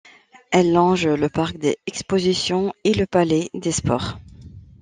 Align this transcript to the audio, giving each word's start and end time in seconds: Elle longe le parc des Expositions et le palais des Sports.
Elle 0.49 0.73
longe 0.73 1.05
le 1.05 1.29
parc 1.29 1.57
des 1.59 1.77
Expositions 1.85 2.73
et 2.83 2.95
le 2.95 3.05
palais 3.05 3.51
des 3.53 3.71
Sports. 3.71 4.17